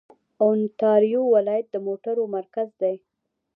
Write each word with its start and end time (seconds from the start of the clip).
اونټاریو 0.43 1.21
ولایت 1.35 1.67
د 1.71 1.75
موټرو 1.87 2.23
مرکز 2.35 2.67
دی. 2.81 2.95